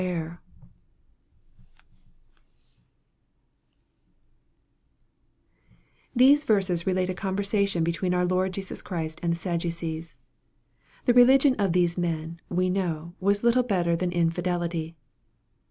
THESE 6.15 6.43
verses 6.43 6.87
relate 6.87 7.11
a 7.11 7.13
conversation 7.13 7.83
between 7.83 8.15
our 8.15 8.25
Lord 8.25 8.53
Jesus 8.53 8.81
Christ 8.81 9.19
and 9.21 9.33
the 9.33 9.37
Sadducees. 9.37 10.17
The 11.05 11.13
religion 11.13 11.55
of 11.59 11.73
these 11.73 11.99
men, 11.99 12.41
we 12.49 12.67
know, 12.67 13.13
was 13.19 13.43
little 13.43 13.61
better 13.61 13.95
than 13.95 14.11
infidelity. 14.11 14.95